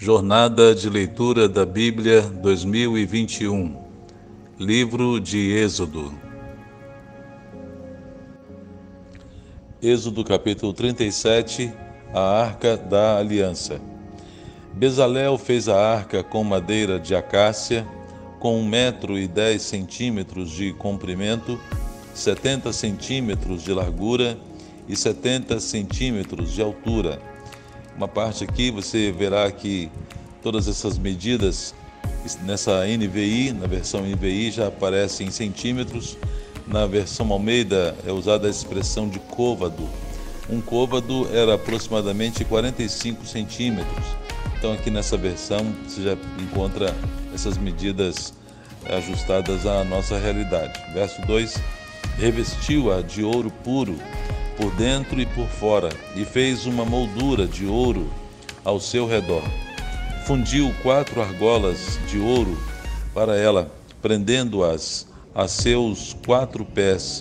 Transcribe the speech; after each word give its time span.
Jornada 0.00 0.76
de 0.76 0.88
Leitura 0.88 1.48
da 1.48 1.66
Bíblia 1.66 2.22
2021 2.22 3.76
Livro 4.56 5.18
de 5.18 5.50
Êxodo. 5.50 6.14
Êxodo 9.82 10.22
capítulo 10.22 10.72
37 10.72 11.72
A 12.14 12.20
Arca 12.20 12.76
da 12.76 13.18
Aliança. 13.18 13.80
Bezalel 14.72 15.36
fez 15.36 15.68
a 15.68 15.76
arca 15.76 16.22
com 16.22 16.44
madeira 16.44 17.00
de 17.00 17.16
acácia, 17.16 17.84
com 18.38 18.56
um 18.56 18.64
metro 18.64 19.18
e 19.18 19.26
dez 19.26 19.62
centímetros 19.62 20.52
de 20.52 20.72
comprimento, 20.74 21.58
setenta 22.14 22.72
centímetros 22.72 23.64
de 23.64 23.72
largura 23.72 24.38
e 24.88 24.94
setenta 24.94 25.58
centímetros 25.58 26.52
de 26.52 26.62
altura 26.62 27.20
uma 27.98 28.06
parte 28.06 28.44
aqui, 28.44 28.70
você 28.70 29.10
verá 29.10 29.50
que 29.50 29.90
todas 30.40 30.68
essas 30.68 30.96
medidas 30.96 31.74
nessa 32.42 32.84
NVI, 32.86 33.52
na 33.52 33.66
versão 33.66 34.02
NVI, 34.02 34.52
já 34.52 34.68
aparecem 34.68 35.26
em 35.26 35.30
centímetros. 35.32 36.16
Na 36.64 36.86
versão 36.86 37.32
Almeida 37.32 37.96
é 38.06 38.12
usada 38.12 38.46
a 38.46 38.50
expressão 38.50 39.08
de 39.08 39.18
côvado. 39.18 39.88
Um 40.48 40.60
côvado 40.60 41.28
era 41.34 41.54
aproximadamente 41.54 42.44
45 42.44 43.26
centímetros. 43.26 44.06
Então, 44.56 44.72
aqui 44.72 44.90
nessa 44.90 45.16
versão, 45.16 45.66
você 45.84 46.02
já 46.02 46.16
encontra 46.40 46.94
essas 47.34 47.58
medidas 47.58 48.32
ajustadas 48.88 49.66
à 49.66 49.82
nossa 49.82 50.16
realidade. 50.16 50.80
Verso 50.94 51.20
2: 51.22 51.60
Revestiu-a 52.16 53.02
de 53.02 53.24
ouro 53.24 53.50
puro 53.64 53.98
por 54.58 54.72
dentro 54.72 55.20
e 55.20 55.24
por 55.24 55.46
fora, 55.46 55.88
e 56.16 56.24
fez 56.24 56.66
uma 56.66 56.84
moldura 56.84 57.46
de 57.46 57.64
ouro 57.64 58.10
ao 58.64 58.80
seu 58.80 59.06
redor. 59.06 59.44
Fundiu 60.26 60.74
quatro 60.82 61.22
argolas 61.22 61.96
de 62.10 62.18
ouro 62.18 62.58
para 63.14 63.36
ela, 63.36 63.70
prendendo-as 64.02 65.06
a 65.32 65.46
seus 65.46 66.16
quatro 66.26 66.64
pés, 66.64 67.20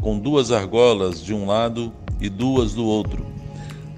com 0.00 0.18
duas 0.18 0.50
argolas 0.50 1.22
de 1.22 1.34
um 1.34 1.46
lado 1.46 1.92
e 2.18 2.30
duas 2.30 2.72
do 2.72 2.86
outro. 2.86 3.26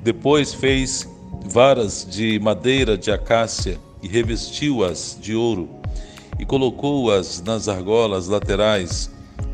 Depois 0.03 0.53
fez 0.53 1.09
varas 1.47 2.05
de 2.11 2.41
madeira 2.41 2.99
de 2.99 3.13
acácia 3.13 3.79
e 4.03 4.09
revestiu-as 4.09 5.17
de 5.21 5.35
ouro, 5.35 5.69
e 6.41 6.45
colocou-as 6.45 7.41
nas 7.41 7.69
argolas 7.69 8.27
laterais 8.27 9.11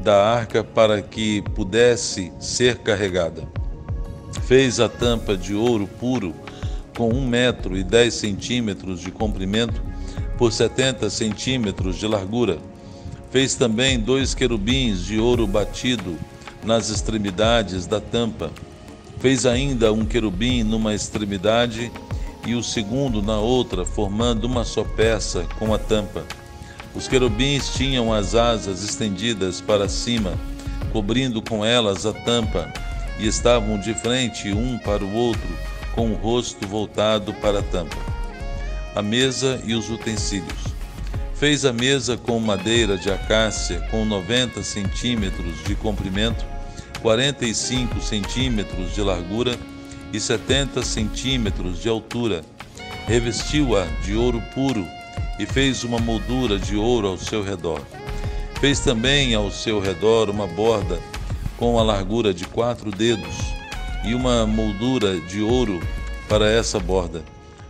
da 0.06 0.24
arca 0.24 0.62
para 0.62 1.02
que 1.02 1.42
pudesse 1.56 2.32
ser 2.38 2.78
carregada. 2.78 3.42
Fez 4.44 4.78
a 4.78 4.88
tampa 4.88 5.36
de 5.36 5.52
ouro 5.52 5.88
puro 5.98 6.32
com 6.96 7.08
um 7.08 7.26
metro 7.26 7.76
e 7.76 7.82
dez 7.82 8.14
centímetros 8.14 9.00
de 9.00 9.10
comprimento 9.10 9.82
por 10.38 10.52
setenta 10.52 11.10
centímetros 11.10 11.96
de 11.96 12.06
largura. 12.06 12.58
Fez 13.32 13.56
também 13.56 13.98
dois 13.98 14.32
querubins 14.32 15.04
de 15.04 15.18
ouro 15.18 15.44
batido 15.44 16.16
nas 16.62 16.88
extremidades 16.88 17.84
da 17.84 18.00
tampa. 18.00 18.52
Fez 19.18 19.44
ainda 19.44 19.92
um 19.92 20.06
querubim 20.06 20.62
numa 20.62 20.94
extremidade 20.94 21.90
e 22.46 22.54
o 22.54 22.62
segundo 22.62 23.20
na 23.20 23.40
outra, 23.40 23.84
formando 23.84 24.44
uma 24.44 24.64
só 24.64 24.84
peça 24.84 25.44
com 25.58 25.74
a 25.74 25.78
tampa. 25.78 26.22
Os 26.96 27.06
querubins 27.06 27.74
tinham 27.74 28.10
as 28.10 28.34
asas 28.34 28.82
estendidas 28.82 29.60
para 29.60 29.86
cima, 29.86 30.32
cobrindo 30.94 31.42
com 31.42 31.62
elas 31.62 32.06
a 32.06 32.12
tampa, 32.14 32.72
e 33.18 33.26
estavam 33.26 33.78
de 33.78 33.92
frente 33.92 34.50
um 34.50 34.78
para 34.78 35.04
o 35.04 35.12
outro, 35.12 35.58
com 35.94 36.10
o 36.10 36.14
rosto 36.14 36.66
voltado 36.66 37.34
para 37.34 37.58
a 37.58 37.62
tampa. 37.62 37.98
A 38.94 39.02
mesa 39.02 39.60
e 39.66 39.74
os 39.74 39.90
utensílios. 39.90 40.74
Fez 41.34 41.66
a 41.66 41.72
mesa 41.72 42.16
com 42.16 42.40
madeira 42.40 42.96
de 42.96 43.12
acácia 43.12 43.78
com 43.90 44.06
90 44.06 44.62
centímetros 44.62 45.62
de 45.64 45.74
comprimento, 45.74 46.46
45 47.02 48.00
centímetros 48.00 48.94
de 48.94 49.02
largura 49.02 49.54
e 50.14 50.18
70 50.18 50.82
centímetros 50.82 51.82
de 51.82 51.90
altura. 51.90 52.42
Revestiu-a 53.06 53.84
de 54.02 54.16
ouro 54.16 54.42
puro 54.54 54.86
e 55.38 55.46
fez 55.46 55.84
uma 55.84 55.98
moldura 55.98 56.58
de 56.58 56.76
ouro 56.76 57.08
ao 57.08 57.18
seu 57.18 57.42
redor. 57.42 57.80
Fez 58.60 58.80
também 58.80 59.34
ao 59.34 59.50
seu 59.50 59.80
redor 59.80 60.30
uma 60.30 60.46
borda 60.46 60.98
com 61.56 61.78
a 61.78 61.82
largura 61.82 62.32
de 62.32 62.44
quatro 62.46 62.90
dedos 62.90 63.36
e 64.04 64.14
uma 64.14 64.46
moldura 64.46 65.20
de 65.20 65.40
ouro 65.40 65.80
para 66.28 66.50
essa 66.50 66.78
borda. 66.78 67.22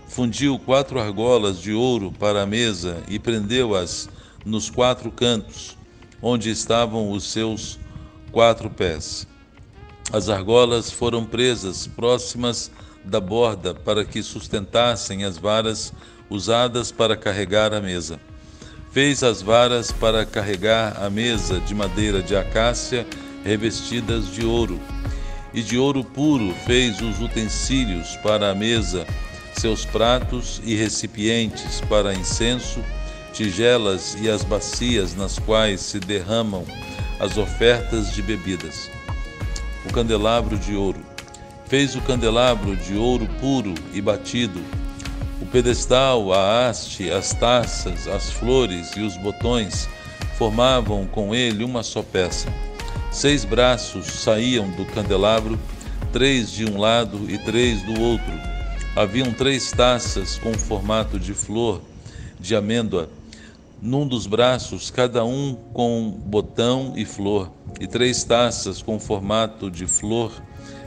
Fundiu 0.09 0.59
quatro 0.59 1.01
argolas 1.01 1.61
de 1.61 1.73
ouro 1.73 2.13
para 2.13 2.43
a 2.43 2.47
mesa 2.47 3.03
e 3.09 3.19
prendeu-as 3.19 4.09
nos 4.45 4.71
quatro 4.71 5.11
cantos, 5.11 5.77
onde 6.23 6.51
estavam 6.51 7.11
os 7.11 7.25
seus 7.25 7.79
quatro 8.31 8.71
pés. 8.71 9.27
As 10.13 10.29
argolas 10.29 10.91
foram 10.91 11.25
presas 11.25 11.87
próximas 11.87 12.71
da 13.05 13.21
borda 13.21 13.75
para 13.75 14.05
que 14.05 14.23
sustentassem 14.23 15.25
as 15.25 15.37
varas 15.37 15.93
usadas 16.29 16.91
para 16.91 17.17
carregar 17.17 17.73
a 17.73 17.81
mesa. 17.81 18.19
Fez 18.91 19.23
as 19.23 19.43
varas 19.43 19.93
para 19.93 20.25
carregar 20.25 21.03
a 21.03 21.11
mesa 21.11 21.61
de 21.61 21.75
madeira 21.75 22.23
de 22.23 22.35
acácia 22.35 23.07
revestidas 23.45 24.33
de 24.33 24.45
ouro. 24.45 24.81
E 25.53 25.63
de 25.63 25.79
ouro 25.79 26.03
puro 26.03 26.55
fez 26.67 27.01
os 27.01 27.21
utensílios 27.21 28.17
para 28.17 28.51
a 28.51 28.55
mesa, 28.55 29.07
seus 29.53 29.85
pratos 29.85 30.61
e 30.65 30.75
recipientes 30.75 31.81
para 31.83 32.15
incenso, 32.15 32.81
tigelas 33.33 34.17
e 34.21 34.29
as 34.29 34.43
bacias 34.43 35.15
nas 35.15 35.39
quais 35.39 35.81
se 35.81 36.01
derramam 36.01 36.65
as 37.21 37.37
ofertas 37.37 38.13
de 38.13 38.23
bebidas. 38.23 38.91
O 39.89 39.93
candelabro 39.93 40.59
de 40.59 40.75
ouro. 40.75 41.01
Fez 41.67 41.95
o 41.97 42.01
candelabro 42.01 42.77
de 42.77 42.95
ouro 42.95 43.27
puro 43.41 43.75
e 43.93 44.01
batido 44.01 44.61
o 45.47 45.49
pedestal, 45.49 46.33
a 46.33 46.69
haste, 46.69 47.09
as 47.09 47.33
taças, 47.33 48.09
as 48.09 48.31
flores 48.33 48.91
e 48.97 49.01
os 49.01 49.17
botões 49.17 49.89
formavam 50.37 51.07
com 51.07 51.33
ele 51.33 51.63
uma 51.63 51.85
só 51.85 52.03
peça. 52.03 52.49
Seis 53.13 53.45
braços 53.45 54.07
saíam 54.07 54.69
do 54.71 54.85
candelabro, 54.87 55.57
três 56.13 56.51
de 56.51 56.69
um 56.69 56.79
lado 56.79 57.31
e 57.31 57.39
três 57.39 57.81
do 57.83 58.01
outro. 58.01 58.33
Haviam 58.97 59.33
três 59.33 59.71
taças 59.71 60.37
com 60.37 60.53
formato 60.53 61.19
de 61.19 61.33
flor 61.33 61.81
de 62.41 62.57
amêndoa, 62.57 63.09
num 63.81 64.07
dos 64.07 64.27
braços, 64.27 64.91
cada 64.91 65.25
um 65.25 65.55
com 65.73 66.11
botão 66.11 66.93
e 66.97 67.05
flor, 67.05 67.53
e 67.81 67.87
três 67.87 68.25
taças 68.25 68.83
com 68.83 68.99
formato 68.99 69.71
de 69.71 69.87
flor 69.87 70.33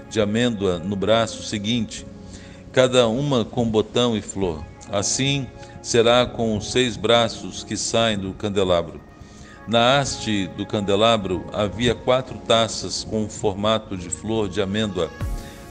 de 0.09 0.19
amêndoa 0.19 0.79
no 0.79 0.97
braço 0.97 1.43
seguinte 1.43 2.05
cada 2.71 3.07
uma 3.07 3.43
com 3.43 3.67
botão 3.67 4.15
e 4.15 4.21
flor. 4.21 4.63
Assim 4.91 5.47
será 5.81 6.25
com 6.25 6.57
os 6.57 6.71
seis 6.71 6.95
braços 6.97 7.63
que 7.63 7.75
saem 7.75 8.17
do 8.17 8.33
candelabro. 8.33 9.01
Na 9.67 9.99
haste 9.99 10.47
do 10.57 10.65
candelabro 10.65 11.45
havia 11.53 11.93
quatro 11.93 12.37
taças 12.39 13.03
com 13.03 13.29
formato 13.29 13.95
de 13.95 14.09
flor 14.09 14.49
de 14.49 14.61
amêndoa, 14.61 15.09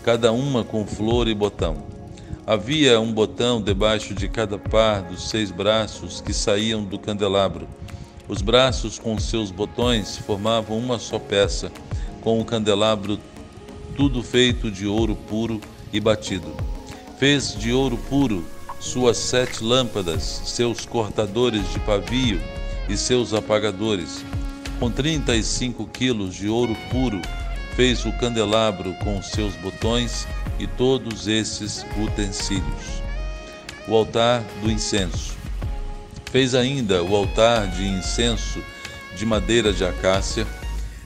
cada 0.05 0.33
uma 0.33 0.63
com 0.65 0.87
flor 0.87 1.29
e 1.29 1.35
botão. 1.35 1.83
Havia 2.47 3.01
um 3.01 3.13
botão 3.13 3.61
debaixo 3.61 4.15
de 4.15 4.29
cada 4.29 4.57
par 4.57 5.03
dos 5.03 5.29
seis 5.29 5.51
braços 5.51 6.21
que 6.21 6.33
saíam 6.33 6.83
do 6.83 6.99
candelabro. 6.99 7.69
Os 8.29 8.41
braços 8.41 8.99
com 8.99 9.19
seus 9.19 9.51
botões 9.51 10.17
formavam 10.17 10.79
uma 10.79 10.99
só 10.99 11.19
peça, 11.19 11.71
com 12.21 12.41
o 12.41 12.45
candelabro 12.45 13.19
tudo 13.97 14.23
feito 14.23 14.71
de 14.71 14.87
ouro 14.87 15.17
puro 15.17 15.61
e 15.93 15.99
batido. 15.99 16.78
Fez 17.19 17.53
de 17.59 17.73
ouro 17.73 17.97
puro 18.09 18.47
suas 18.79 19.17
sete 19.17 19.65
lâmpadas, 19.65 20.23
seus 20.45 20.87
cortadores 20.87 21.69
de 21.73 21.81
pavio 21.81 22.41
e 22.89 22.97
seus 22.97 23.35
apagadores. 23.35 24.25
Com 24.79 24.89
trinta 24.89 25.35
e 25.35 25.43
cinco 25.43 25.85
quilos 25.85 26.33
de 26.33 26.49
ouro 26.49 26.77
puro, 26.93 27.21
fez 27.75 28.05
o 28.07 28.13
candelabro 28.19 28.95
com 29.03 29.21
seus 29.21 29.53
botões 29.57 30.29
e 30.61 30.67
todos 30.69 31.27
esses 31.27 31.85
utensílios. 32.01 33.03
O 33.89 33.97
altar 33.97 34.45
do 34.63 34.71
incenso. 34.71 35.37
Fez 36.31 36.55
ainda 36.55 37.03
o 37.03 37.17
altar 37.17 37.67
de 37.67 37.85
incenso 37.85 38.63
de 39.17 39.27
madeira 39.27 39.73
de 39.73 39.85
acácia. 39.85 40.47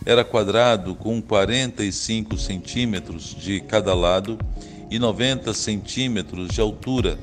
Era 0.05 0.23
quadrado 0.23 0.95
com 0.95 1.23
quarenta 1.23 1.83
e 1.83 1.91
cinco 1.91 2.37
centímetros 2.37 3.35
de 3.35 3.61
cada 3.61 3.95
lado 3.95 4.37
e 4.93 4.99
noventa 4.99 5.55
centímetros 5.55 6.49
de 6.49 6.61
altura. 6.61 7.19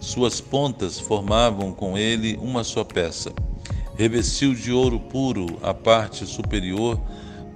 Suas 0.00 0.40
pontas 0.40 0.98
formavam 0.98 1.70
com 1.70 1.98
ele 1.98 2.38
uma 2.40 2.64
só 2.64 2.82
peça. 2.82 3.30
Revestiu 3.98 4.54
de 4.54 4.72
ouro 4.72 4.98
puro 4.98 5.58
a 5.62 5.74
parte 5.74 6.24
superior, 6.24 6.98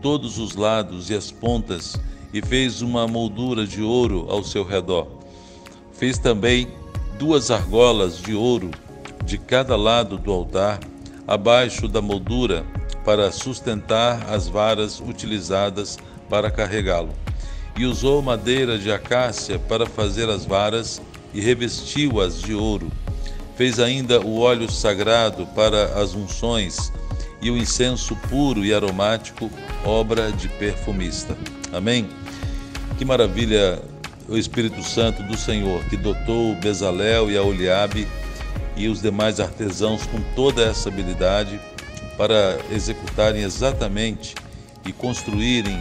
todos 0.03 0.39
os 0.39 0.55
lados 0.55 1.09
e 1.09 1.15
as 1.15 1.31
pontas, 1.31 1.97
e 2.35 2.43
fez 2.43 2.83
uma 2.83 3.09
moldura 3.09 3.67
de 3.67 3.81
ouro 3.81 4.27
ao 4.29 4.45
seu 4.45 4.63
redor. 4.63 5.09
Fez 5.91 6.19
também 6.19 6.69
duas 7.19 7.51
argolas 7.51 8.19
de 8.19 8.35
ouro 8.35 8.71
de 9.25 9.39
cada 9.39 9.75
lado 9.75 10.19
do 10.19 10.31
altar, 10.31 10.81
abaixo 11.27 11.89
da 11.89 12.03
moldura, 12.03 12.67
para 13.07 13.33
sustentar 13.33 14.31
as 14.31 14.49
varas 14.49 15.01
utilizadas 15.01 15.99
para 16.29 16.51
carregá-lo. 16.51 17.15
E 17.77 17.85
usou 17.85 18.23
madeira 18.23 18.79
de 18.79 18.91
acácia 18.91 19.59
para 19.59 19.87
fazer 19.87 20.29
as 20.29 20.45
varas 20.45 21.01
e 21.35 21.41
revestiu-as 21.41 22.41
de 22.41 22.55
ouro. 22.55 22.91
Fez 23.57 23.79
ainda 23.79 24.21
o 24.21 24.39
óleo 24.39 24.71
sagrado 24.71 25.47
para 25.55 26.01
as 26.01 26.15
unções 26.15 26.93
e 27.41 27.51
o 27.51 27.57
incenso 27.57 28.17
puro 28.29 28.65
e 28.65 28.73
aromático, 28.73 29.51
obra 29.85 30.33
de 30.33 30.49
perfumista. 30.49 31.37
Amém? 31.73 32.09
Que 32.99 33.05
maravilha 33.05 33.81
o 34.29 34.37
Espírito 34.37 34.83
Santo 34.83 35.23
do 35.23 35.37
Senhor, 35.37 35.85
que 35.85 35.97
dotou 35.97 36.55
Bezalel 36.57 37.31
e 37.31 37.37
a 37.37 37.43
Oliabe 37.43 38.09
e 38.77 38.89
os 38.89 39.01
demais 39.01 39.39
artesãos 39.41 40.07
com 40.07 40.21
toda 40.35 40.63
essa 40.63 40.89
habilidade 40.89 41.61
para 42.17 42.59
executarem 42.73 43.43
exatamente 43.43 44.35
e 44.87 44.93
construírem 44.93 45.79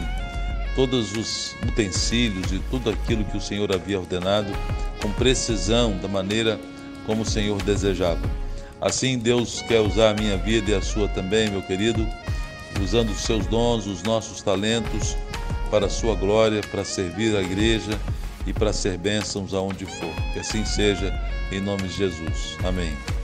todos 0.76 1.16
os 1.16 1.56
utensílios 1.66 2.52
e 2.52 2.60
tudo 2.70 2.90
aquilo 2.90 3.24
que 3.24 3.36
o 3.36 3.40
Senhor 3.40 3.74
havia 3.74 3.98
ordenado 3.98 4.52
com 5.00 5.10
precisão, 5.10 5.96
da 5.96 6.06
maneira 6.06 6.60
como 7.06 7.22
o 7.22 7.26
Senhor 7.26 7.60
desejava. 7.62 8.20
Assim, 8.80 9.18
Deus 9.18 9.62
quer 9.62 9.80
usar 9.80 10.10
a 10.10 10.14
minha 10.14 10.36
vida 10.36 10.70
e 10.70 10.74
a 10.74 10.82
sua 10.82 11.08
também, 11.08 11.50
meu 11.50 11.62
querido, 11.62 12.06
usando 12.82 13.10
os 13.10 13.18
seus 13.18 13.46
dons, 13.46 13.86
os 13.86 14.02
nossos 14.02 14.42
talentos 14.42 15.16
para 15.70 15.86
a 15.86 15.90
sua 15.90 16.14
glória, 16.14 16.60
para 16.70 16.84
servir 16.84 17.34
a 17.34 17.40
igreja 17.40 17.98
e 18.46 18.52
para 18.52 18.72
ser 18.72 18.98
bênçãos 18.98 19.54
aonde 19.54 19.86
for. 19.86 20.14
Que 20.34 20.40
assim 20.40 20.64
seja, 20.64 21.12
em 21.50 21.60
nome 21.60 21.84
de 21.84 21.96
Jesus. 21.96 22.56
Amém. 22.62 23.15